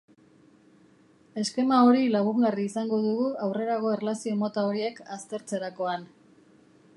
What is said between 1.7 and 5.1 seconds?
hori lagungarri izango dugu aurrerago erlazio mota horiek